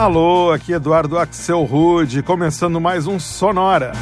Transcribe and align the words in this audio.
Alô, 0.00 0.50
aqui 0.50 0.72
Eduardo 0.72 1.18
Axel 1.18 1.62
Rude, 1.62 2.22
começando 2.22 2.80
mais 2.80 3.06
um 3.06 3.18
Sonora. 3.20 3.92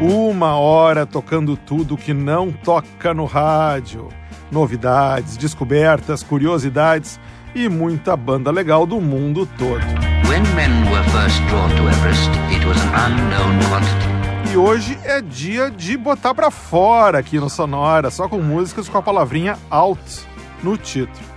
Uma 0.00 0.56
hora 0.56 1.04
tocando 1.06 1.56
tudo 1.56 1.96
que 1.96 2.14
não 2.14 2.52
toca 2.52 3.12
no 3.12 3.24
rádio. 3.24 4.10
Novidades, 4.48 5.36
descobertas, 5.36 6.22
curiosidades 6.22 7.18
e 7.52 7.68
muita 7.68 8.16
banda 8.16 8.52
legal 8.52 8.86
do 8.86 9.00
mundo 9.00 9.44
todo. 9.58 9.82
E 14.52 14.56
hoje 14.56 14.96
é 15.02 15.20
dia 15.20 15.68
de 15.68 15.96
botar 15.96 16.32
pra 16.32 16.52
fora 16.52 17.18
aqui 17.18 17.40
no 17.40 17.50
Sonora, 17.50 18.08
só 18.08 18.28
com 18.28 18.38
músicas 18.38 18.88
com 18.88 18.98
a 18.98 19.02
palavrinha 19.02 19.58
out 19.68 20.00
no 20.62 20.76
título 20.76 21.33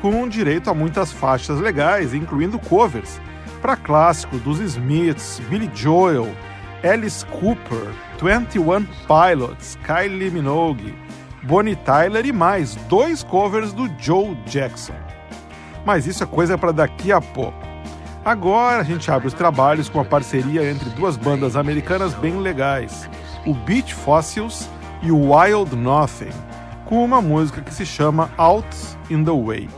com 0.00 0.28
direito 0.28 0.70
a 0.70 0.74
muitas 0.74 1.12
faixas 1.12 1.60
legais, 1.60 2.14
incluindo 2.14 2.58
covers 2.58 3.20
para 3.60 3.76
clássicos 3.76 4.40
dos 4.40 4.60
Smiths, 4.60 5.40
Billy 5.48 5.70
Joel, 5.74 6.28
Alice 6.82 7.24
Cooper, 7.26 7.92
21 8.22 8.86
Pilots, 9.06 9.78
Kylie 9.84 10.30
Minogue, 10.30 10.94
Bonnie 11.42 11.76
Tyler 11.76 12.24
e 12.24 12.32
mais 12.32 12.74
dois 12.88 13.22
covers 13.22 13.72
do 13.72 13.90
Joe 13.98 14.36
Jackson. 14.46 14.94
Mas 15.84 16.06
isso 16.06 16.22
é 16.22 16.26
coisa 16.26 16.56
para 16.56 16.72
daqui 16.72 17.10
a 17.10 17.20
pouco. 17.20 17.66
Agora 18.24 18.80
a 18.80 18.84
gente 18.84 19.10
abre 19.10 19.26
os 19.26 19.34
trabalhos 19.34 19.88
com 19.88 19.98
uma 19.98 20.04
parceria 20.04 20.70
entre 20.70 20.90
duas 20.90 21.16
bandas 21.16 21.56
americanas 21.56 22.14
bem 22.14 22.38
legais, 22.38 23.08
o 23.46 23.54
Beach 23.54 23.94
Fossils 23.94 24.68
e 25.02 25.10
o 25.10 25.32
Wild 25.32 25.74
Nothing, 25.74 26.32
com 26.88 27.04
uma 27.04 27.20
música 27.20 27.60
que 27.60 27.72
se 27.72 27.84
chama 27.84 28.30
Out 28.38 28.66
in 29.10 29.22
the 29.22 29.30
Way. 29.30 29.68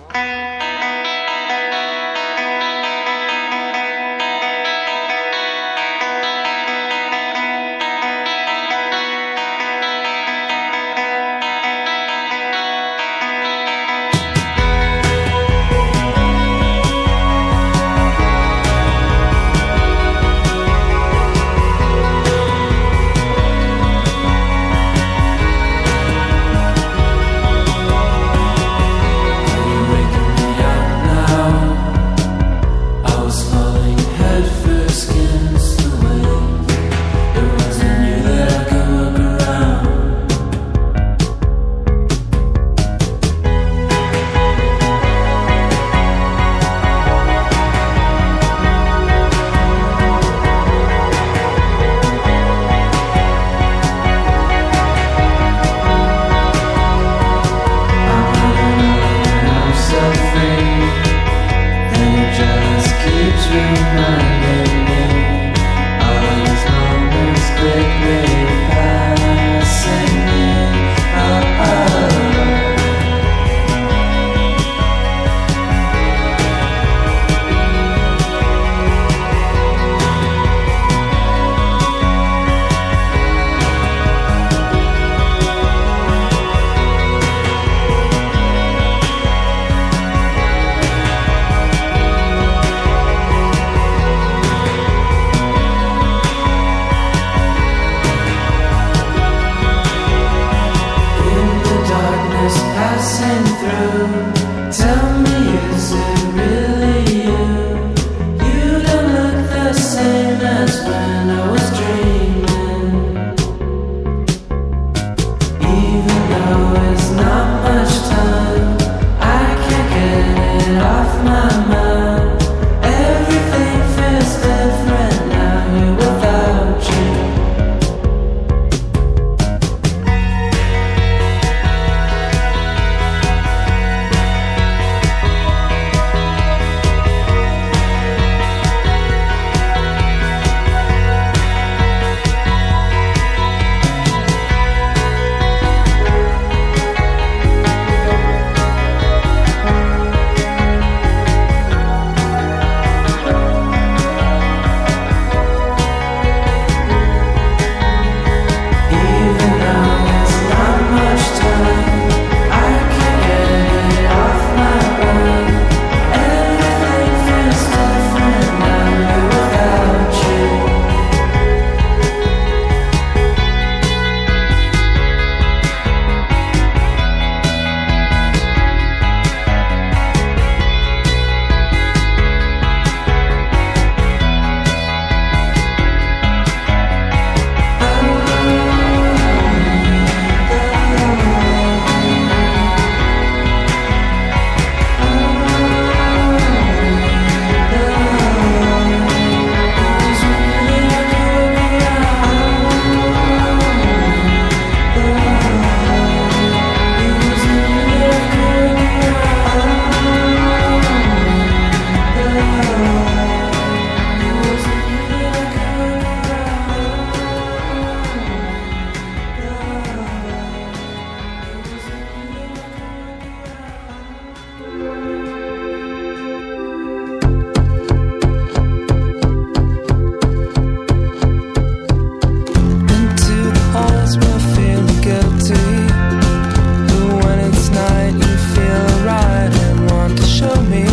tell 240.54 240.62
me. 240.64 240.89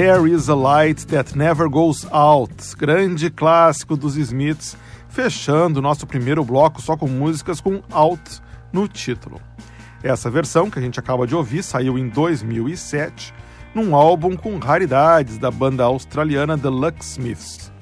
There 0.00 0.28
is 0.32 0.48
a 0.48 0.54
Light 0.54 1.08
That 1.08 1.36
Never 1.36 1.68
Goes 1.68 2.06
Out, 2.12 2.76
grande 2.76 3.30
clássico 3.30 3.96
dos 3.96 4.16
Smiths, 4.16 4.76
fechando 5.08 5.82
nosso 5.82 6.06
primeiro 6.06 6.44
bloco 6.44 6.80
só 6.80 6.96
com 6.96 7.08
músicas 7.08 7.60
com 7.60 7.82
Out 7.90 8.40
no 8.72 8.86
título. 8.86 9.40
Essa 10.00 10.30
versão 10.30 10.70
que 10.70 10.78
a 10.78 10.82
gente 10.82 11.00
acaba 11.00 11.26
de 11.26 11.34
ouvir 11.34 11.64
saiu 11.64 11.98
em 11.98 12.08
2007, 12.08 13.34
num 13.74 13.92
álbum 13.92 14.36
com 14.36 14.56
raridades 14.58 15.36
da 15.36 15.50
banda 15.50 15.82
australiana 15.82 16.56
The 16.56 16.68
Lucksmiths. 16.68 17.72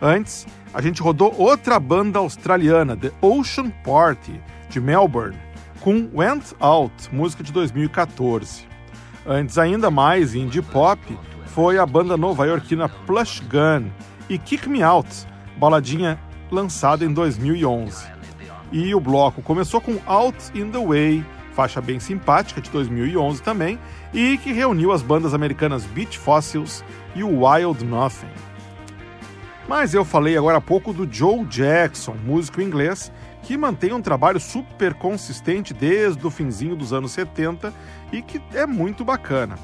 Antes, 0.00 0.46
a 0.72 0.80
gente 0.80 1.02
rodou 1.02 1.34
outra 1.36 1.80
banda 1.80 2.20
australiana, 2.20 2.96
The 2.96 3.10
Ocean 3.20 3.70
Party, 3.82 4.40
de 4.70 4.80
Melbourne, 4.80 5.36
com 5.80 6.08
Went 6.14 6.52
Out, 6.60 7.12
música 7.12 7.42
de 7.42 7.52
2014. 7.52 8.64
Antes 9.26 9.58
ainda 9.58 9.90
mais 9.90 10.36
indie 10.36 10.62
pop, 10.62 11.00
foi 11.58 11.76
a 11.76 11.84
banda 11.84 12.16
nova-iorquina 12.16 12.88
Plush 12.88 13.40
Gun 13.40 13.90
e 14.28 14.38
Kick 14.38 14.68
Me 14.68 14.80
Out, 14.80 15.26
baladinha 15.56 16.16
lançada 16.52 17.04
em 17.04 17.12
2011. 17.12 18.06
E 18.70 18.94
o 18.94 19.00
bloco 19.00 19.42
começou 19.42 19.80
com 19.80 19.98
Out 20.06 20.36
in 20.54 20.70
the 20.70 20.78
Way, 20.78 21.26
faixa 21.54 21.80
bem 21.80 21.98
simpática 21.98 22.60
de 22.60 22.70
2011 22.70 23.42
também, 23.42 23.76
e 24.14 24.38
que 24.38 24.52
reuniu 24.52 24.92
as 24.92 25.02
bandas 25.02 25.34
americanas 25.34 25.84
Beach 25.84 26.16
Fossils 26.16 26.84
e 27.16 27.24
o 27.24 27.44
Wild 27.44 27.84
Nothing. 27.84 28.30
Mas 29.66 29.94
eu 29.94 30.04
falei 30.04 30.38
agora 30.38 30.58
há 30.58 30.60
pouco 30.60 30.92
do 30.92 31.12
Joe 31.12 31.44
Jackson, 31.44 32.14
músico 32.24 32.62
inglês, 32.62 33.10
que 33.42 33.56
mantém 33.56 33.92
um 33.92 34.00
trabalho 34.00 34.38
super 34.38 34.94
consistente 34.94 35.74
desde 35.74 36.24
o 36.24 36.30
finzinho 36.30 36.76
dos 36.76 36.92
anos 36.92 37.10
70 37.10 37.74
e 38.12 38.22
que 38.22 38.40
é 38.54 38.64
muito 38.64 39.04
bacana. 39.04 39.56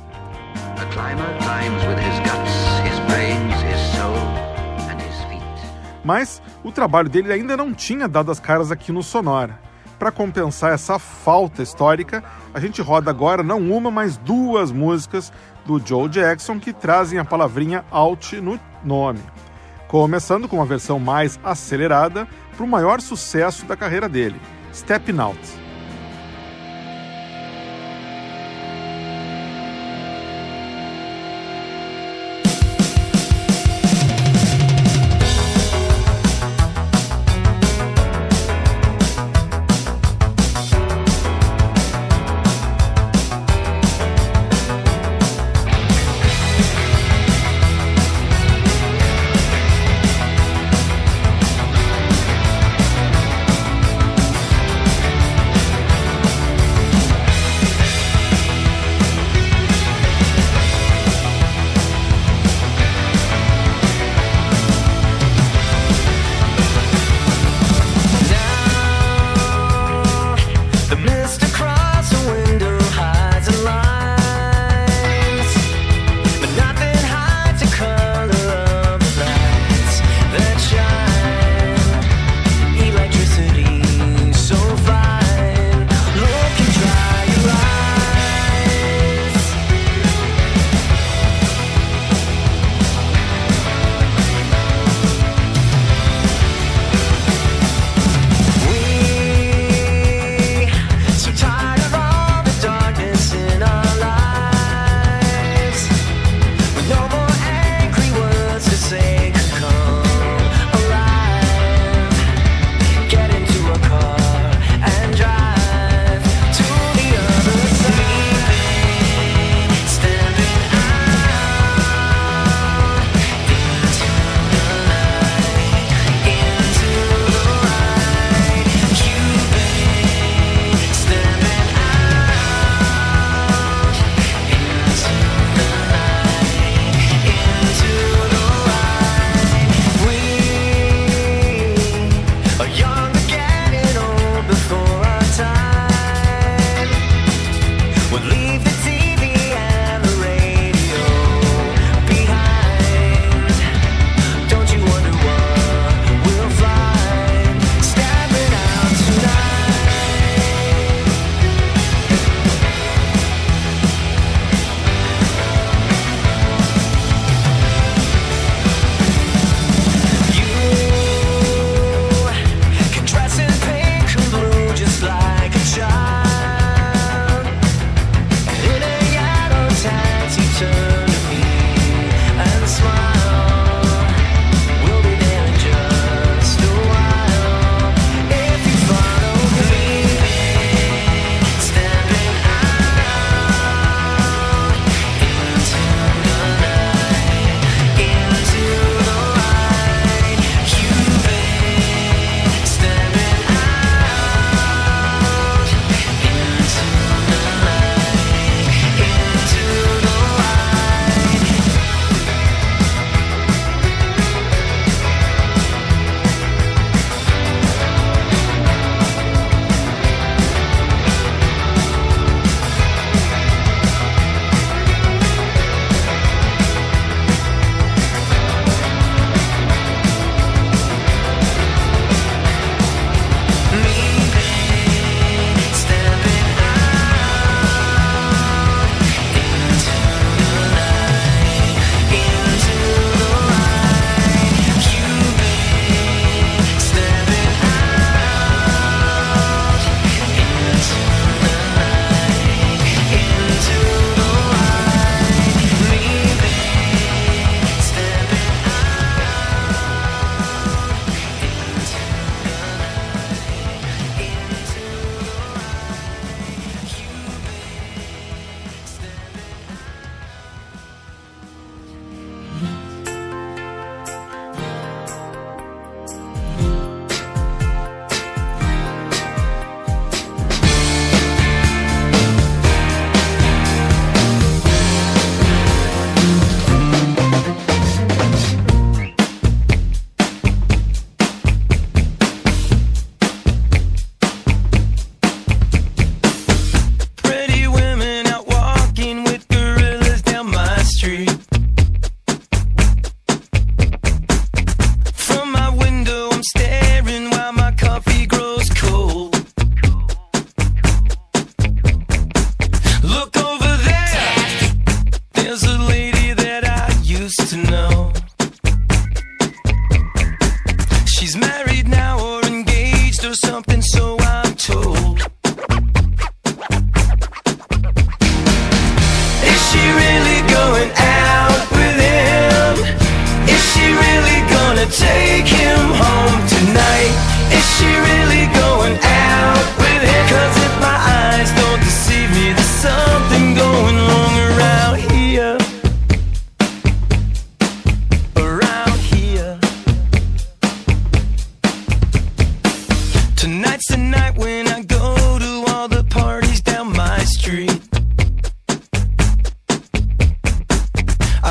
Mas 6.04 6.42
o 6.62 6.70
trabalho 6.70 7.08
dele 7.08 7.32
ainda 7.32 7.56
não 7.56 7.72
tinha 7.72 8.06
dado 8.06 8.30
as 8.30 8.38
caras 8.38 8.70
aqui 8.70 8.92
no 8.92 9.02
Sonora. 9.02 9.58
Para 9.98 10.12
compensar 10.12 10.72
essa 10.72 10.98
falta 10.98 11.62
histórica, 11.62 12.22
a 12.52 12.60
gente 12.60 12.82
roda 12.82 13.10
agora 13.10 13.42
não 13.42 13.70
uma, 13.70 13.90
mas 13.90 14.18
duas 14.18 14.70
músicas 14.70 15.32
do 15.64 15.80
Joe 15.84 16.08
Jackson 16.08 16.60
que 16.60 16.72
trazem 16.72 17.18
a 17.18 17.24
palavrinha 17.24 17.84
out 17.90 18.38
no 18.40 18.60
nome. 18.84 19.20
Começando 19.88 20.46
com 20.46 20.56
uma 20.56 20.66
versão 20.66 20.98
mais 20.98 21.38
acelerada 21.42 22.28
para 22.54 22.64
o 22.64 22.68
maior 22.68 23.00
sucesso 23.00 23.64
da 23.64 23.76
carreira 23.76 24.08
dele, 24.08 24.40
Stepping 24.72 25.18
Out. 25.18 25.63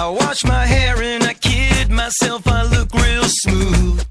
I 0.03 0.09
wash 0.09 0.43
my 0.43 0.65
hair 0.65 1.01
and 1.01 1.23
I 1.23 1.33
kid 1.33 1.89
myself, 1.89 2.45
I 2.45 2.63
look 2.63 2.93
real 2.93 3.23
smooth. 3.23 4.02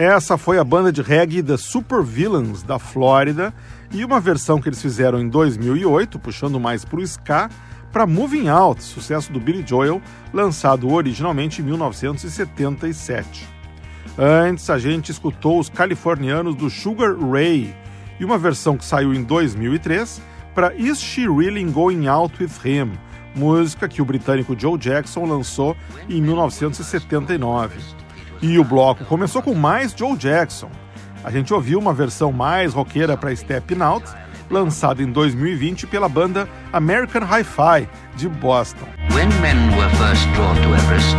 Essa 0.00 0.38
foi 0.38 0.58
a 0.58 0.64
banda 0.64 0.90
de 0.90 1.02
reggae 1.02 1.42
The 1.42 1.58
Super 1.58 2.02
Villains 2.02 2.62
da 2.62 2.78
Flórida 2.78 3.52
e 3.92 4.02
uma 4.02 4.18
versão 4.18 4.58
que 4.58 4.66
eles 4.66 4.80
fizeram 4.80 5.20
em 5.20 5.28
2008, 5.28 6.18
puxando 6.18 6.58
mais 6.58 6.86
para 6.86 7.00
o 7.00 7.02
ska, 7.02 7.50
para 7.92 8.06
Moving 8.06 8.48
Out, 8.48 8.82
sucesso 8.82 9.30
do 9.30 9.38
Billy 9.38 9.62
Joel, 9.62 10.00
lançado 10.32 10.90
originalmente 10.90 11.60
em 11.60 11.66
1977. 11.66 13.46
Antes, 14.18 14.70
a 14.70 14.78
gente 14.78 15.12
escutou 15.12 15.60
os 15.60 15.68
californianos 15.68 16.54
do 16.54 16.70
Sugar 16.70 17.14
Ray 17.18 17.76
e 18.18 18.24
uma 18.24 18.38
versão 18.38 18.78
que 18.78 18.86
saiu 18.86 19.12
em 19.12 19.22
2003 19.22 20.22
para 20.54 20.74
Is 20.76 20.98
She 20.98 21.28
Really 21.28 21.62
Going 21.64 22.06
Out 22.06 22.42
With 22.42 22.52
Him, 22.64 22.92
música 23.36 23.86
que 23.86 24.00
o 24.00 24.06
britânico 24.06 24.58
Joe 24.58 24.78
Jackson 24.78 25.26
lançou 25.26 25.76
em 26.08 26.22
1979. 26.22 27.99
E 28.42 28.58
o 28.58 28.64
bloco 28.64 29.04
começou 29.04 29.42
com 29.42 29.54
mais 29.54 29.92
Joe 29.92 30.16
Jackson. 30.16 30.70
A 31.22 31.30
gente 31.30 31.52
ouviu 31.52 31.78
uma 31.78 31.92
versão 31.92 32.32
mais 32.32 32.72
roqueira 32.72 33.14
para 33.16 33.34
Steppin' 33.36 33.82
Out, 33.82 34.06
lançada 34.48 35.02
em 35.02 35.12
2020 35.12 35.86
pela 35.86 36.08
banda 36.08 36.48
American 36.72 37.22
Hi-Fi 37.22 37.86
de 38.16 38.28
Boston. 38.28 38.86
Everest. 40.74 41.16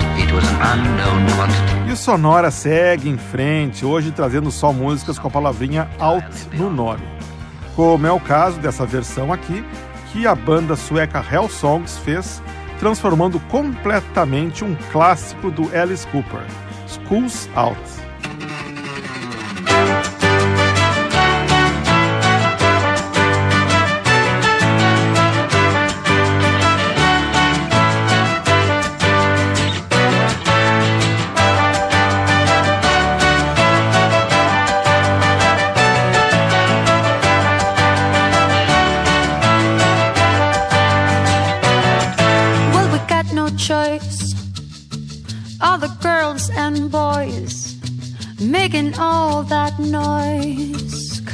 E 1.87 1.91
o 1.91 1.95
Sonora 1.95 2.49
segue 2.49 3.07
em 3.07 3.17
frente, 3.17 3.85
hoje 3.85 4.11
trazendo 4.11 4.49
só 4.49 4.73
músicas 4.73 5.19
com 5.19 5.27
a 5.27 5.31
palavrinha 5.31 5.87
out 5.99 6.25
no 6.53 6.71
nome. 6.71 7.03
Como 7.75 8.07
é 8.07 8.11
o 8.11 8.19
caso 8.19 8.59
dessa 8.59 8.85
versão 8.85 9.31
aqui, 9.31 9.63
que 10.11 10.25
a 10.25 10.33
banda 10.33 10.75
sueca 10.75 11.23
Hell 11.31 11.47
Songs 11.49 11.99
fez, 11.99 12.41
transformando 12.79 13.39
completamente 13.41 14.63
um 14.63 14.75
clássico 14.91 15.51
do 15.51 15.69
Alice 15.77 16.05
Cooper, 16.07 16.41
Schools 16.91 17.47
Out. 17.55 18.10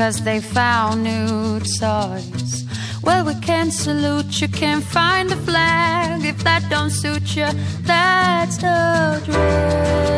Cause 0.07 0.23
they 0.23 0.39
found 0.39 1.03
new 1.03 1.59
toys. 1.59 2.63
Well, 3.03 3.25
we 3.25 3.35
can 3.41 3.71
salute 3.71 4.39
you, 4.39 4.47
can 4.47 4.79
find 4.79 5.29
a 5.33 5.35
flag. 5.35 6.23
If 6.23 6.45
that 6.45 6.63
don't 6.69 6.91
suit 6.91 7.35
you, 7.35 7.47
that's 7.83 8.55
the 8.55 9.21
drag. 9.25 10.16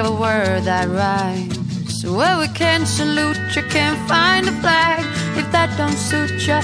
Of 0.00 0.06
a 0.06 0.20
word 0.20 0.62
that 0.64 0.88
rhymes. 0.88 2.04
Well, 2.04 2.40
we 2.40 2.48
can 2.48 2.86
salute 2.86 3.38
you, 3.56 3.62
can't 3.62 3.98
find 4.08 4.46
a 4.46 4.52
flag. 4.60 5.00
If 5.36 5.50
that 5.52 5.76
don't 5.76 5.96
suit 5.96 6.46
you, 6.46 6.60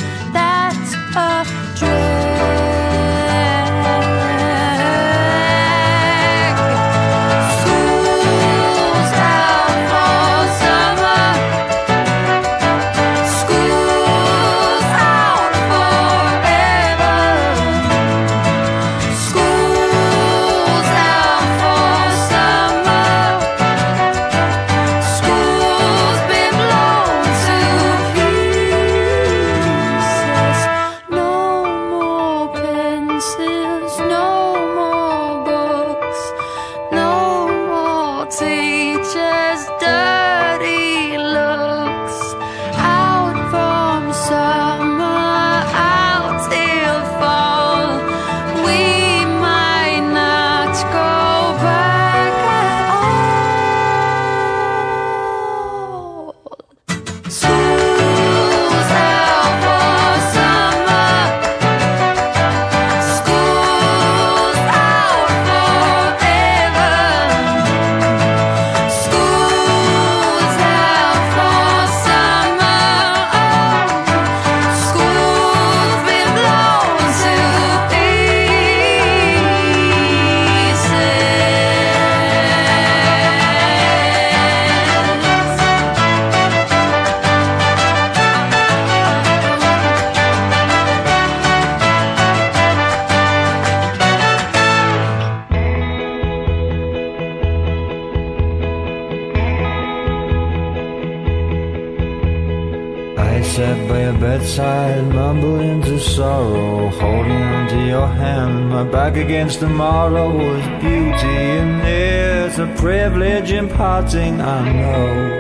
against 109.54 109.60
tomorrow 109.60 110.28
was 110.36 110.64
beauty, 110.82 111.38
and 111.60 111.80
it's 111.82 112.58
a 112.58 112.66
privilege 112.80 113.52
in 113.52 113.68
parting, 113.68 114.40
I 114.40 114.72
know. 114.72 115.30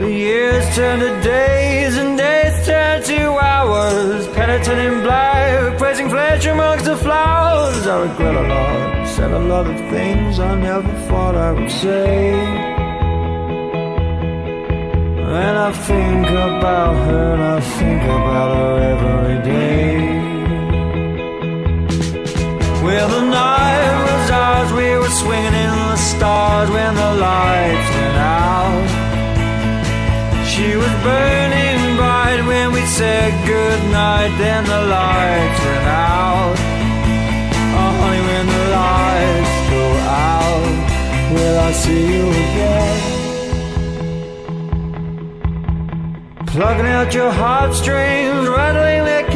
The 0.00 0.10
years 0.10 0.76
turn 0.76 1.00
to 1.00 1.20
days, 1.22 1.96
and 1.96 2.18
days 2.18 2.66
turn 2.66 3.02
to 3.02 3.38
hours. 3.38 4.26
Penitent 4.28 4.78
in 4.78 5.02
black, 5.02 5.78
praising 5.78 6.08
flesh 6.08 6.46
amongst 6.46 6.84
the 6.84 6.96
flowers. 6.96 7.86
I 7.86 8.00
regret 8.02 8.34
a 8.34 8.48
lot, 8.48 9.08
said 9.08 9.30
a 9.32 9.38
lot 9.38 9.66
of 9.66 9.76
things 9.90 10.38
I 10.38 10.54
never 10.56 10.92
thought 11.08 11.34
I 11.36 11.52
would 11.52 11.70
say. 11.70 12.32
And 15.40 15.58
I 15.58 15.72
think 15.72 16.26
about 16.26 16.94
her, 17.06 17.34
and 17.34 17.42
I 17.42 17.60
think 17.60 18.02
about 18.02 18.56
her 18.56 18.76
every 18.92 19.42
day. 19.44 20.19
Well, 22.82 23.08
the 23.08 23.20
night 23.20 23.92
was 24.08 24.30
ours, 24.30 24.72
we 24.72 24.96
were 24.96 25.14
swinging 25.22 25.52
in 25.52 25.70
the 25.92 25.96
stars 25.96 26.70
when 26.70 26.94
the 26.94 27.12
lights 27.28 27.88
went 27.96 28.16
out. 28.16 28.88
She 30.48 30.76
was 30.76 30.92
burning 31.04 31.96
bright 31.96 32.40
when 32.46 32.72
we 32.72 32.80
said 32.86 33.30
goodnight, 33.46 34.32
then 34.38 34.64
the 34.64 34.80
lights 34.96 35.60
went 35.66 35.86
out. 35.88 36.56
Oh, 37.80 37.92
honey, 38.00 38.22
when 38.30 38.46
the 38.56 38.64
lights 38.80 39.54
go 39.74 39.84
out, 40.24 40.72
will 41.34 41.58
I 41.68 41.72
see 41.82 42.02
you 42.14 42.24
again? 42.44 42.98
Plugging 46.46 46.86
out 46.86 47.12
your 47.12 47.30
heartstrings, 47.30 48.48
rattling 48.48 49.04
their. 49.04 49.29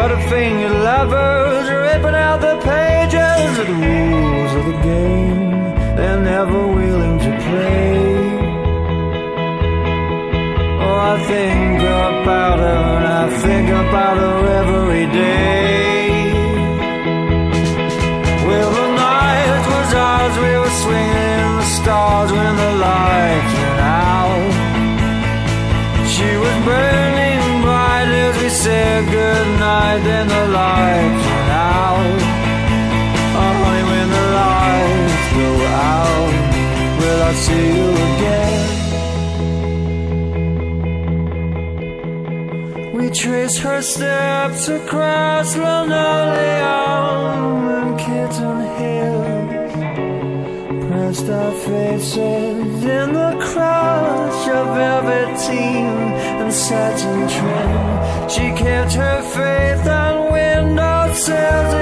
Butterfinger 0.00 0.74
lovers, 0.82 1.68
ripping 1.68 2.14
out 2.14 2.40
the 2.40 2.56
pages 2.64 3.58
of 3.58 3.66
the 3.66 3.74
rules 3.74 4.52
of 4.54 4.64
the 4.64 4.78
game. 4.82 5.50
They're 5.96 6.22
never 6.22 6.60
willing 6.68 7.18
to 7.18 7.30
play. 7.46 8.00
Oh, 10.84 10.98
I 11.12 11.16
think 11.30 11.80
about 11.82 12.58
her, 12.64 12.82
and 12.96 13.06
I 13.22 13.24
think 13.44 13.68
about 13.68 14.16
her 14.24 14.38
every 14.60 15.06
day. 15.12 16.32
Well, 18.46 18.70
the 18.80 18.88
night 19.04 19.62
was 19.68 19.90
ours, 20.08 20.34
we 20.44 20.52
were 20.62 20.76
swinging 20.82 21.28
in 21.44 21.56
the 21.60 21.68
stars 21.78 22.32
when 22.32 22.54
the 22.56 22.72
lights 22.86 23.52
went 23.60 23.80
out. 24.08 24.52
She 26.08 26.28
was 26.42 26.56
burning 26.64 27.09
said 28.62 29.04
goodnight, 29.06 30.04
then 30.04 30.28
the 30.28 30.48
lights 30.48 31.24
went 31.32 31.50
out. 31.50 32.20
Honey, 33.36 33.82
when 33.90 34.08
the 34.16 34.24
lights 34.40 35.26
go 35.40 35.50
out, 35.88 36.32
will 37.00 37.20
I 37.30 37.32
see 37.44 37.66
you 37.78 37.88
again? 38.08 38.68
We 42.96 43.04
trace 43.10 43.56
her 43.60 43.80
steps 43.80 44.68
across 44.68 45.48
linoleum 45.56 46.88
and 47.78 47.92
kitten 47.98 48.58
hills 48.76 49.39
pressed 51.12 51.28
our 51.28 51.52
faces 51.52 52.84
in 52.84 53.12
the 53.12 53.36
crush 53.40 54.48
of 54.48 54.66
velveteen 54.76 55.86
and 56.40 56.52
satin 56.52 57.26
trim. 57.34 58.28
She 58.28 58.46
kept 58.62 58.92
her 58.92 59.20
faith 59.22 59.88
on 59.88 60.32
windowsills 60.32 61.74
and 61.74 61.79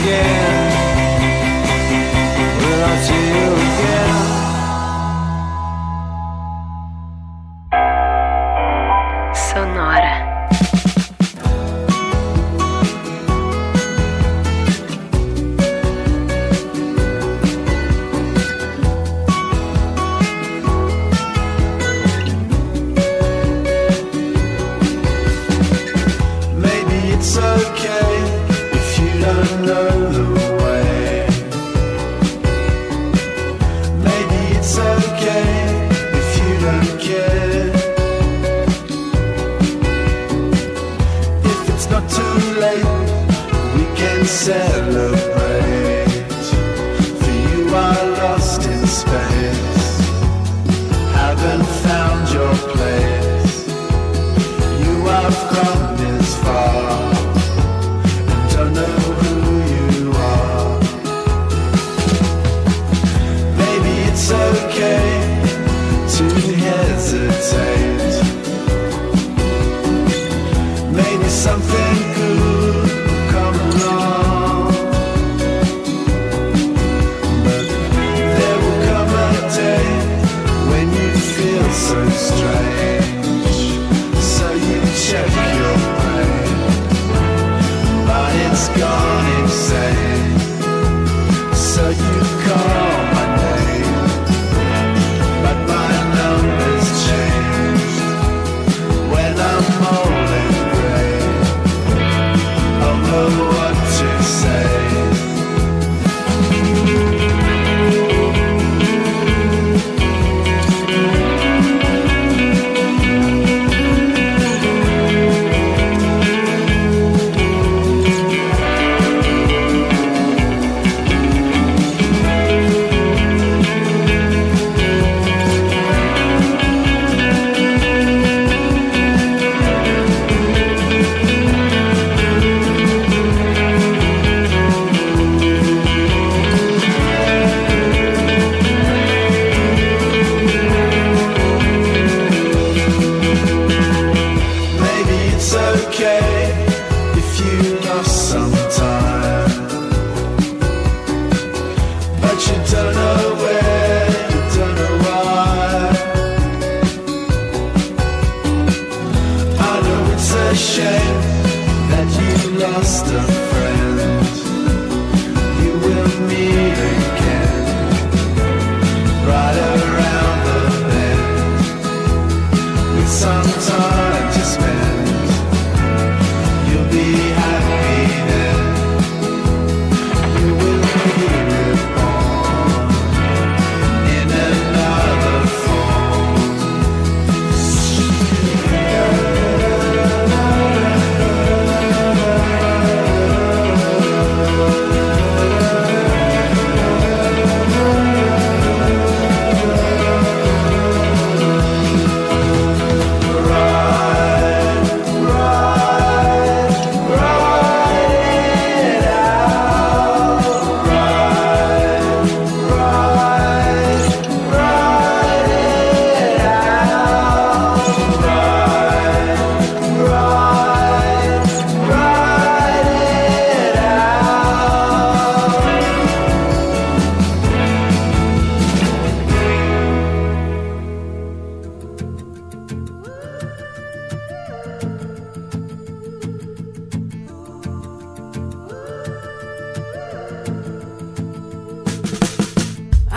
again? 0.00 0.71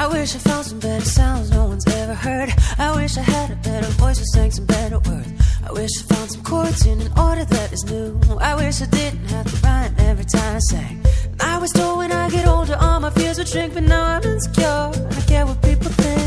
I 0.05 0.07
wish 0.07 0.35
I 0.35 0.37
found 0.37 0.65
some 0.67 0.79
better 0.79 1.03
sounds 1.03 1.49
no 1.49 1.65
one's 1.65 1.87
ever 1.87 2.13
heard. 2.13 2.53
I 2.77 2.95
wish 2.95 3.17
I 3.17 3.21
had 3.21 3.49
a 3.49 3.55
better 3.55 3.87
voice 4.03 4.21
or 4.21 4.25
sang 4.25 4.51
some 4.51 4.67
better 4.67 4.99
words. 4.99 5.31
I 5.67 5.71
wish 5.71 5.89
I 5.99 6.13
found 6.13 6.29
some 6.29 6.43
chords 6.43 6.85
in 6.85 7.01
an 7.01 7.11
order 7.17 7.43
that 7.43 7.73
is 7.73 7.83
new. 7.85 8.21
I 8.39 8.53
wish 8.53 8.83
I 8.83 8.85
didn't 8.85 9.25
have 9.25 9.49
to 9.49 9.57
rhyme 9.65 9.95
every 9.97 10.25
time 10.25 10.57
I 10.57 10.59
sang. 10.59 11.03
I 11.39 11.57
was 11.57 11.71
told 11.71 11.97
when 11.97 12.11
I 12.11 12.29
get 12.29 12.47
older 12.47 12.77
all 12.79 12.99
my 12.99 13.09
fears 13.09 13.39
would 13.39 13.47
shrink, 13.47 13.73
but 13.73 13.81
now 13.81 14.17
I'm 14.17 14.21
insecure. 14.21 14.91
I 15.17 15.21
care 15.25 15.47
what 15.47 15.59
people 15.63 15.89
think. 15.89 16.24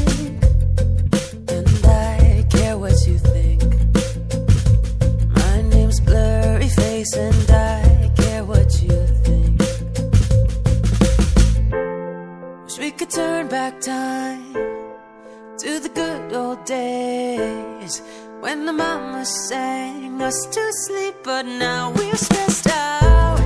Days 16.69 18.03
when 18.41 18.67
the 18.67 18.73
mama 18.73 19.25
sang 19.25 20.21
us 20.21 20.47
to 20.53 20.73
sleep, 20.85 21.15
but 21.25 21.47
now 21.47 21.91
we're 21.93 22.15
stressed 22.15 22.69
out. 22.69 23.41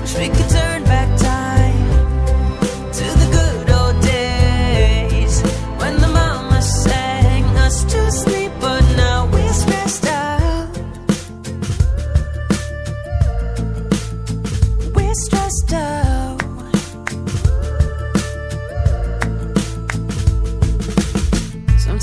Wish 0.00 0.18
we 0.18 0.28
could 0.28 0.50
turn 0.50 0.84
back 0.84 1.05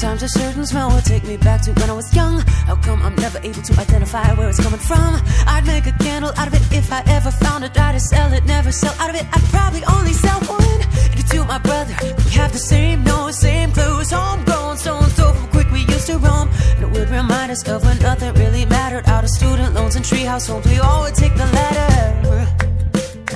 Sometimes 0.04 0.24
a 0.24 0.40
certain 0.40 0.66
smell 0.66 0.90
will 0.90 1.00
take 1.00 1.24
me 1.24 1.38
back 1.38 1.62
to 1.62 1.72
when 1.80 1.90
I 1.90 1.94
was 1.94 2.14
young. 2.14 2.42
How 2.68 2.76
come 2.76 3.02
I'm 3.04 3.16
never 3.16 3.40
able 3.42 3.62
to 3.62 3.80
identify 3.80 4.34
where 4.34 4.50
it's 4.50 4.62
coming 4.62 4.78
from? 4.78 5.16
I'd 5.48 5.66
make 5.66 5.88
a 5.88 5.94
candle 6.04 6.34
out 6.36 6.48
of 6.50 6.54
it 6.54 6.62
if 6.74 6.92
I 6.92 7.02
ever 7.08 7.32
found 7.32 7.64
it. 7.64 7.74
To 7.74 8.00
sell 8.02 8.34
it, 8.34 8.44
never 8.44 8.74
sell 8.74 8.94
out 9.00 9.12
of 9.12 9.16
it. 9.16 9.26
I'd 9.32 9.44
probably 9.56 9.82
only 9.86 10.12
sell 10.12 10.42
one. 10.42 10.80
Give 11.12 11.20
it 11.24 11.28
to 11.28 11.46
my 11.46 11.58
brother. 11.58 11.96
We 12.26 12.32
have 12.32 12.52
the 12.52 12.58
same 12.58 13.06
nose, 13.06 13.38
same 13.38 13.72
clothes, 13.72 14.12
homegrown, 14.12 14.76
so 14.78 14.98
and 14.98 15.12
so 15.14 15.32
from 15.32 15.48
quick 15.52 15.72
we 15.72 15.86
used 15.86 16.08
to 16.08 16.18
roam. 16.18 16.50
And 16.76 16.84
it 16.84 16.92
would 16.92 17.10
remind 17.10 17.54
us 17.54 17.66
of 17.70 17.86
when 17.86 17.98
nothing 18.00 18.34
really 18.34 18.66
mattered. 18.66 19.08
Out 19.08 19.24
of 19.24 19.30
student 19.30 19.74
loans 19.74 19.96
and 19.96 20.04
treehouse 20.04 20.50
homes, 20.50 20.66
we 20.68 20.80
all 20.80 21.04
would 21.04 21.16
take 21.16 21.34
the 21.36 21.46
ladder. 21.46 22.48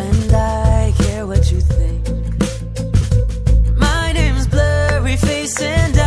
And 0.04 0.34
I 0.34 0.94
care 0.98 1.26
what 1.26 1.50
you 1.50 1.62
think. 1.62 2.02
My 3.78 4.12
name's 4.12 4.48
Blurry 4.48 5.16
Face, 5.16 5.62
and 5.62 5.98
I 5.98 6.07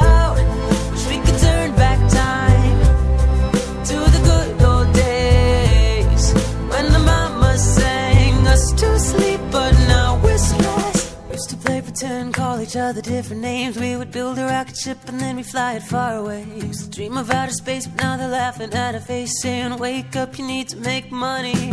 Each 12.61 12.75
other 12.75 13.01
different 13.01 13.41
names. 13.41 13.77
We 13.77 13.95
would 13.95 14.11
build 14.11 14.37
a 14.37 14.45
rocket 14.45 14.77
ship 14.77 14.97
and 15.07 15.19
then 15.19 15.35
we 15.35 15.43
fly 15.43 15.73
it 15.73 15.83
far 15.83 16.17
away. 16.17 16.45
Used 16.55 16.83
to 16.85 16.89
dream 16.89 17.17
of 17.17 17.29
outer 17.31 17.53
space, 17.53 17.87
but 17.87 18.01
now 18.03 18.17
they're 18.17 18.27
laughing 18.27 18.73
at 18.73 18.93
our 18.93 19.01
face, 19.01 19.41
saying, 19.41 19.77
Wake 19.77 20.15
up, 20.15 20.37
you 20.37 20.45
need 20.45 20.69
to 20.69 20.77
make 20.77 21.11
money. 21.11 21.71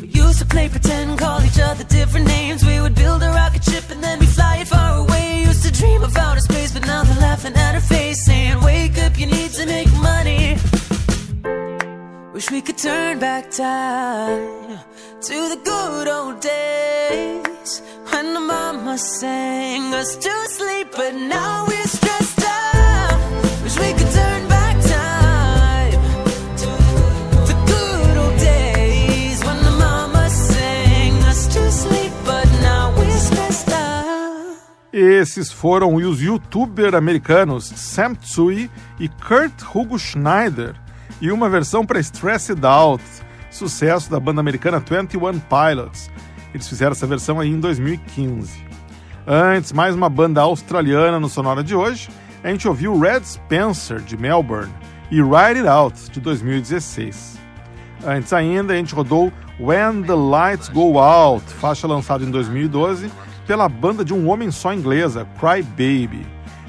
We 0.00 0.08
used 0.08 0.38
to 0.38 0.46
play 0.46 0.68
pretend, 0.68 1.18
call 1.18 1.42
each 1.42 1.60
other 1.60 1.84
different 1.84 2.26
names. 2.26 2.64
We 2.64 2.80
would 2.80 2.94
build 2.94 3.22
a 3.22 3.30
rocket 3.30 3.64
ship 3.64 3.84
and 3.90 4.02
then 4.02 4.18
we 4.18 4.26
fly 4.26 4.58
it 4.58 4.68
far 4.68 4.98
away. 4.98 5.44
Used 5.44 5.64
to 5.64 5.72
dream 5.72 6.02
of 6.02 6.16
outer 6.16 6.40
space, 6.40 6.72
but 6.72 6.86
now 6.86 7.04
they're 7.04 7.20
laughing 7.20 7.54
at 7.54 7.74
our 7.74 7.80
face, 7.80 8.24
saying, 8.24 8.60
Wake 8.62 8.98
up, 8.98 9.18
you 9.18 9.26
need 9.26 9.50
to 9.52 9.66
make 9.66 9.92
money. 9.94 10.56
Wish 12.36 12.50
we 12.50 12.60
could 12.60 12.76
turn 12.76 13.18
back 13.18 13.50
time 13.50 14.78
to 15.22 15.36
the 15.48 15.58
good 15.64 16.06
old 16.06 16.38
days 16.38 17.80
when 18.12 18.34
the 18.34 18.40
mama 18.40 18.98
sang 18.98 19.94
us 19.94 20.16
to 20.16 20.30
sleep, 20.48 20.88
but 20.94 21.14
now 21.14 21.64
we're 21.66 21.86
stressed 21.86 22.44
out. 22.44 23.62
Wish 23.62 23.78
we 23.78 23.90
could 23.94 24.12
turn 24.12 24.48
back. 24.48 24.56
Esses 34.92 35.52
foram 35.52 35.96
os 35.96 36.20
youtuber 36.20 36.94
americanos 36.94 37.64
Sam 37.64 38.14
Tsui 38.14 38.70
e 38.98 39.08
Kurt 39.08 39.62
Hugo 39.62 39.98
Schneider 39.98 40.74
e 41.20 41.30
uma 41.30 41.48
versão 41.48 41.84
para 41.84 41.98
Stressed 42.00 42.64
Out, 42.64 43.02
sucesso 43.50 44.10
da 44.10 44.20
banda 44.20 44.40
americana 44.40 44.78
21 44.78 45.40
Pilots. 45.40 46.10
Eles 46.52 46.68
fizeram 46.68 46.92
essa 46.92 47.06
versão 47.06 47.40
aí 47.40 47.50
em 47.50 47.60
2015. 47.60 48.64
Antes, 49.26 49.72
mais 49.72 49.94
uma 49.94 50.08
banda 50.08 50.40
australiana 50.42 51.18
no 51.18 51.28
Sonora 51.28 51.62
de 51.62 51.74
hoje, 51.74 52.08
a 52.44 52.50
gente 52.50 52.68
ouviu 52.68 52.98
Red 52.98 53.24
Spencer, 53.24 54.00
de 54.00 54.16
Melbourne, 54.16 54.72
e 55.10 55.16
Ride 55.16 55.60
It 55.60 55.68
Out, 55.68 56.10
de 56.10 56.20
2016. 56.20 57.38
Antes 58.06 58.32
ainda, 58.32 58.72
a 58.72 58.76
gente 58.76 58.94
rodou 58.94 59.32
When 59.58 60.02
the 60.02 60.14
Lights 60.14 60.68
Go 60.68 60.98
Out, 60.98 61.44
faixa 61.54 61.86
lançada 61.86 62.24
em 62.24 62.30
2012 62.30 63.10
pela 63.46 63.68
banda 63.68 64.04
de 64.04 64.12
um 64.12 64.28
homem 64.28 64.50
só 64.50 64.74
inglesa, 64.74 65.26
Cry 65.38 65.62
Baby. 65.62 66.26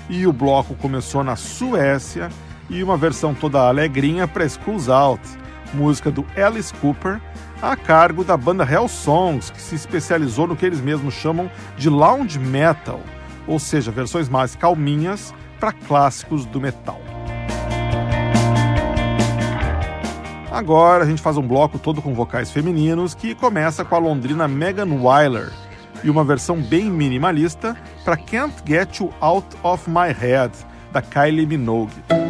E 0.09 0.25
o 0.25 0.31
bloco 0.31 0.73
começou 0.75 1.23
na 1.23 1.35
Suécia 1.35 2.29
e 2.69 2.83
uma 2.83 2.97
versão 2.97 3.33
toda 3.33 3.67
alegrinha 3.67 4.27
para 4.27 4.47
Schools 4.47 4.89
Out, 4.89 5.21
música 5.73 6.11
do 6.11 6.25
Alice 6.35 6.73
Cooper, 6.75 7.19
a 7.61 7.75
cargo 7.75 8.23
da 8.23 8.37
banda 8.37 8.63
Hell 8.63 8.87
Songs, 8.87 9.49
que 9.49 9.61
se 9.61 9.75
especializou 9.75 10.47
no 10.47 10.55
que 10.55 10.65
eles 10.65 10.81
mesmos 10.81 11.13
chamam 11.13 11.49
de 11.77 11.89
lounge 11.89 12.39
metal, 12.39 12.99
ou 13.47 13.59
seja, 13.59 13.91
versões 13.91 14.29
mais 14.29 14.55
calminhas 14.55 15.33
para 15.59 15.71
clássicos 15.71 16.45
do 16.45 16.61
metal. 16.61 17.01
Agora 20.51 21.03
a 21.03 21.07
gente 21.07 21.21
faz 21.21 21.37
um 21.37 21.47
bloco 21.47 21.77
todo 21.77 22.01
com 22.01 22.15
vocais 22.15 22.49
femininos 22.49 23.13
que 23.13 23.35
começa 23.35 23.85
com 23.85 23.95
a 23.95 23.99
londrina 23.99 24.47
Megan 24.47 24.89
Wyler 25.01 25.51
e 26.03 26.09
uma 26.09 26.23
versão 26.23 26.59
bem 26.61 26.89
minimalista 26.89 27.77
para 28.03 28.17
Can't 28.17 28.55
Get 28.65 28.99
You 28.99 29.13
Out 29.21 29.55
of 29.61 29.89
My 29.89 30.11
Head 30.11 30.51
da 30.91 31.01
Kylie 31.01 31.45
Minogue. 31.45 32.26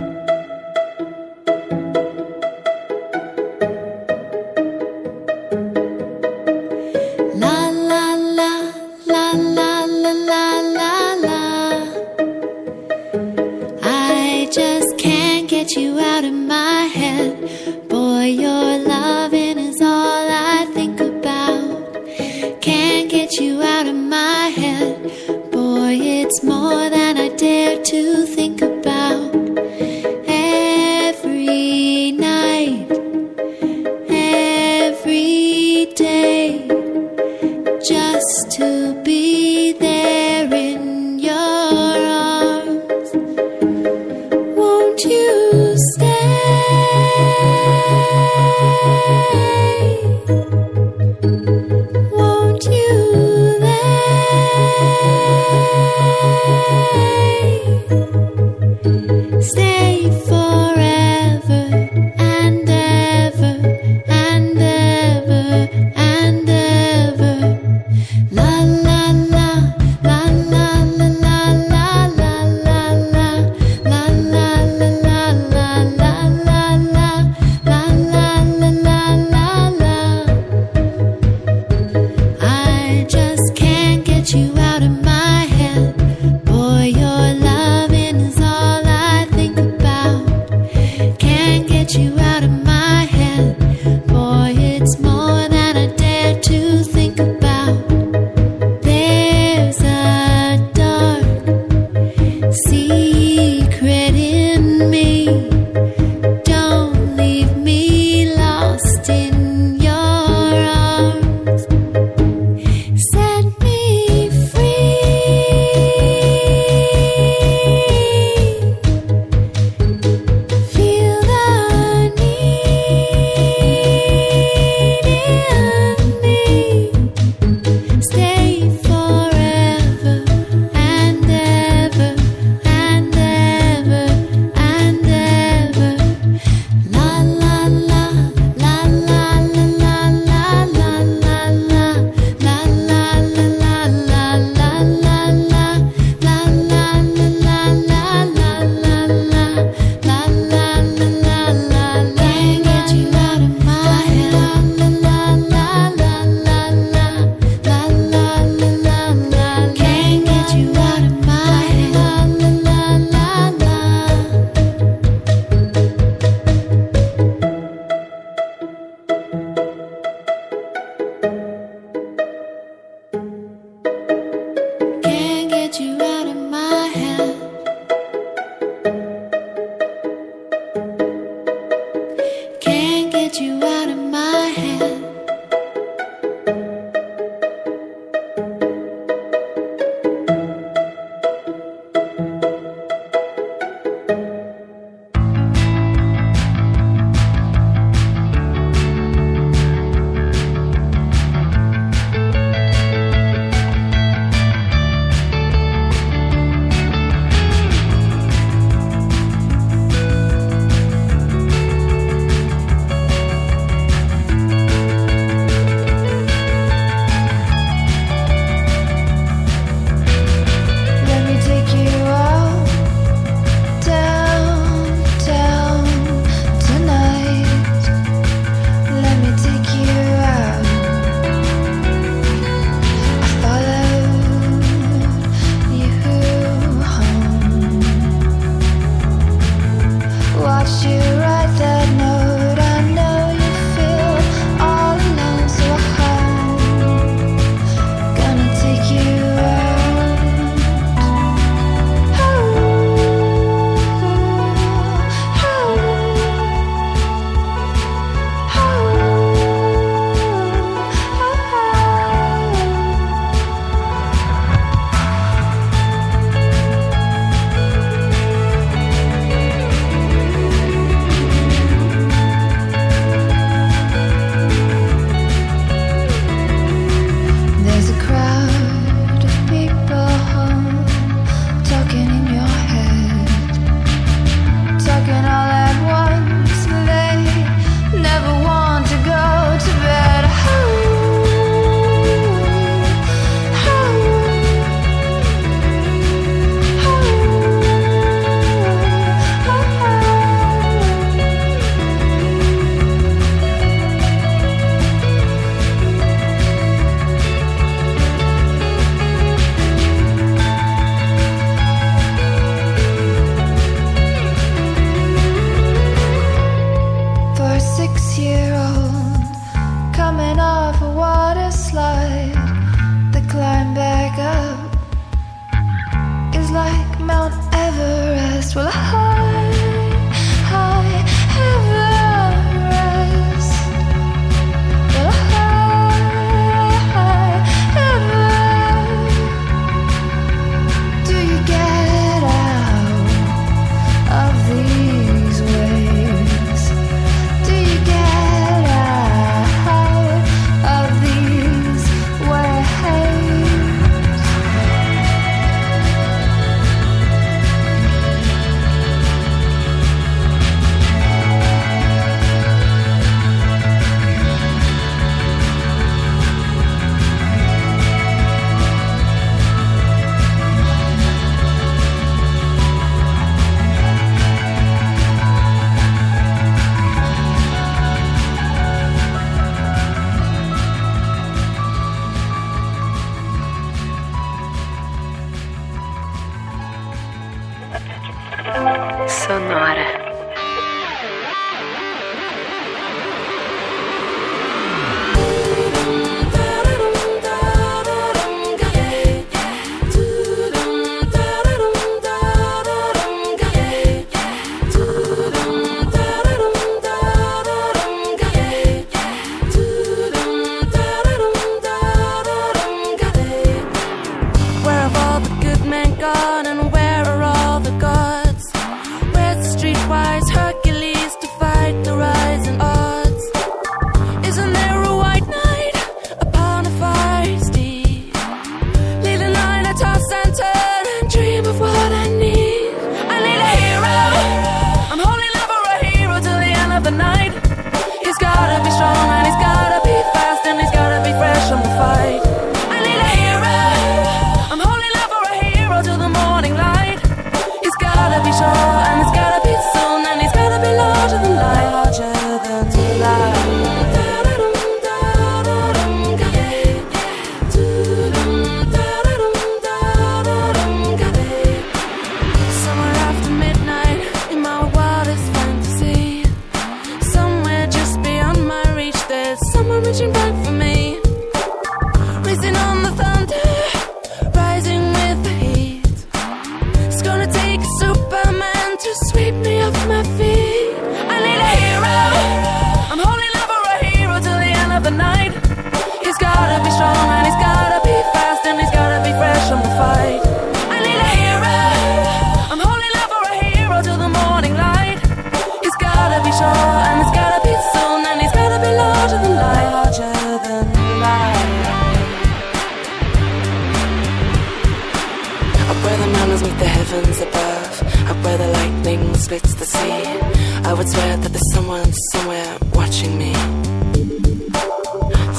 Swear 510.98 511.18
that 511.18 511.32
there's 511.32 511.54
someone 511.54 511.94
somewhere 512.12 512.58
watching 512.74 513.18
me. 513.18 513.34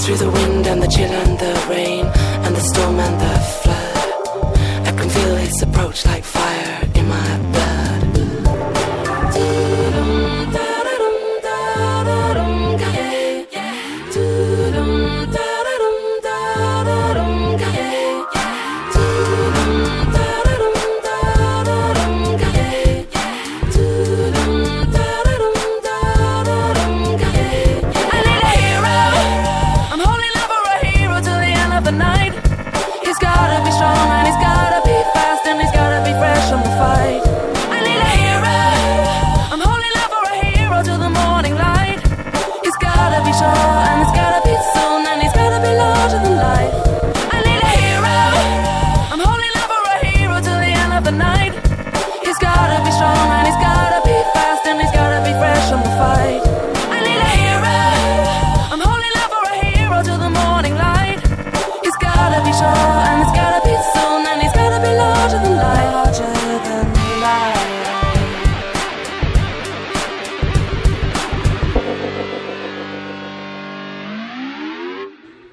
Through 0.01 0.19
the 0.25 0.31
wind 0.31 0.67
and 0.67 0.81
the 0.83 0.91
chill 0.95 1.11
and 1.25 1.39
the 1.39 1.53
rain 1.69 2.07
and 2.45 2.55
the 2.55 2.61
storm 2.61 2.99
and 3.01 3.21
the 3.21 3.58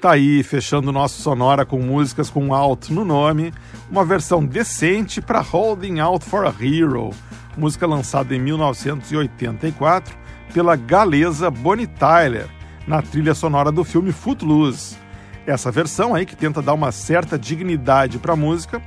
Tá 0.06 0.12
aí, 0.12 0.40
fechando 0.44 0.90
o 0.90 0.92
nosso 0.92 1.20
Sonora 1.20 1.66
com 1.66 1.80
músicas 1.80 2.30
com 2.30 2.54
alto 2.54 2.94
no 2.94 3.04
nome, 3.04 3.52
uma 3.90 4.04
versão 4.04 4.46
decente 4.46 5.20
para 5.20 5.40
Holding 5.40 5.98
Out 5.98 6.24
for 6.24 6.46
a 6.46 6.54
Hero, 6.60 7.10
música 7.56 7.88
lançada 7.88 8.32
em 8.32 8.38
1984 8.38 10.16
pela 10.54 10.76
galesa 10.76 11.50
Bonnie 11.50 11.88
Tyler, 11.88 12.46
na 12.86 13.02
trilha 13.02 13.34
sonora 13.34 13.72
do 13.72 13.82
filme 13.82 14.12
Footloose. 14.12 14.96
Essa 15.44 15.72
versão 15.72 16.14
aí 16.14 16.24
que 16.24 16.36
tenta 16.36 16.62
dar 16.62 16.74
uma 16.74 16.92
certa 16.92 17.36
dignidade 17.36 18.20
para 18.20 18.34
a 18.34 18.36
música, 18.36 18.80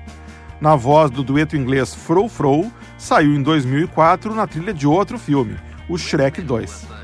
na 0.61 0.77
voz 0.77 1.11
do 1.11 1.21
dueto 1.21 1.57
inglês 1.57 1.93
Fro 1.93 2.29
Fro, 2.29 2.71
saiu 2.97 3.33
em 3.33 3.43
2004 3.43 4.33
na 4.33 4.47
trilha 4.47 4.73
de 4.73 4.87
outro 4.87 5.19
filme, 5.19 5.57
o 5.89 5.97
Shrek 5.97 6.41
2. 6.41 6.98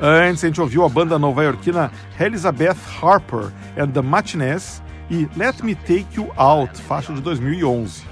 Antes 0.00 0.42
a 0.42 0.48
gente 0.48 0.60
ouviu 0.60 0.84
a 0.84 0.88
banda 0.88 1.18
nova-iorquina 1.18 1.90
Elizabeth 2.18 2.76
Harper 3.00 3.52
and 3.78 3.88
the 3.88 4.02
Matinees 4.02 4.82
e 5.10 5.28
Let 5.36 5.62
Me 5.62 5.74
Take 5.74 6.06
You 6.16 6.32
Out, 6.36 6.80
faixa 6.82 7.12
de 7.12 7.20
2011. 7.20 8.02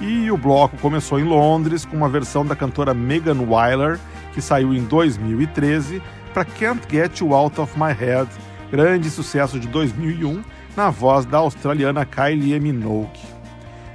E 0.00 0.30
o 0.30 0.36
bloco 0.36 0.76
começou 0.78 1.18
em 1.18 1.24
Londres 1.24 1.84
com 1.84 1.96
uma 1.96 2.08
versão 2.08 2.46
da 2.46 2.54
cantora 2.54 2.94
Megan 2.94 3.40
Wyler, 3.48 3.98
que 4.32 4.40
saiu 4.40 4.72
em 4.72 4.84
2013 4.84 6.00
para 6.32 6.44
Can't 6.44 6.82
Get 6.88 7.18
You 7.20 7.34
Out 7.34 7.60
of 7.60 7.76
My 7.76 7.92
Head, 7.92 8.28
grande 8.70 9.10
sucesso 9.10 9.58
de 9.58 9.66
2001 9.66 10.42
na 10.76 10.90
voz 10.90 11.26
da 11.26 11.38
australiana 11.38 12.06
Kylie 12.06 12.60
Minogue. 12.60 13.18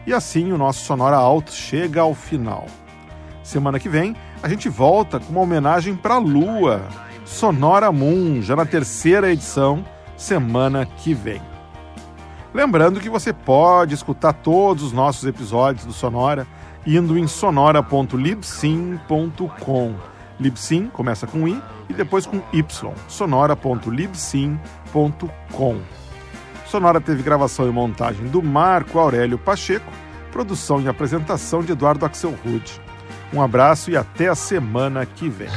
E 0.06 0.14
assim 0.14 0.52
o 0.52 0.58
nosso 0.58 0.84
Sonora 0.84 1.16
Alto 1.16 1.54
chega 1.54 2.02
ao 2.02 2.14
final. 2.14 2.66
Semana 3.42 3.80
que 3.80 3.88
vem 3.88 4.14
a 4.42 4.50
gente 4.50 4.68
volta 4.68 5.22
com 5.22 5.32
uma 5.32 5.42
homenagem 5.42 5.96
para 5.96 6.16
a 6.16 6.20
Lua, 6.20 6.82
Sonora 7.34 7.92
Moon, 7.92 8.42
já 8.44 8.56
na 8.56 8.64
terceira 8.64 9.34
edição, 9.34 9.84
semana 10.16 10.86
que 10.86 11.16
vem. 11.16 11.42
Lembrando 12.54 13.00
que 13.00 13.10
você 13.10 13.34
pode 13.34 13.96
escutar 13.96 14.34
todos 14.34 14.84
os 14.84 14.94
nossos 14.94 15.26
episódios 15.26 15.84
do 15.84 15.94
Sonora 15.94 16.46
indo 16.86 17.18
em 17.18 17.26
sonora.libsim.com. 17.26 19.96
Libsim 20.40 20.92
começa 20.94 21.26
com 21.26 21.48
i 21.48 21.60
e 21.90 21.94
depois 21.94 22.28
com 22.28 22.40
y. 22.54 22.64
sonora.libsim.com. 23.08 25.82
Sonora 26.68 27.02
teve 27.02 27.24
gravação 27.24 27.68
e 27.68 27.72
montagem 27.72 28.28
do 28.28 28.44
Marco 28.44 29.00
Aurélio 29.00 29.40
Pacheco, 29.40 29.92
produção 30.32 30.80
e 30.80 30.88
apresentação 30.88 31.64
de 31.64 31.72
Eduardo 31.72 32.06
Axelrod. 32.06 32.80
Um 33.34 33.42
abraço 33.42 33.90
e 33.90 33.98
até 33.98 34.28
a 34.28 34.36
semana 34.36 35.04
que 35.04 35.28
vem. 35.28 35.50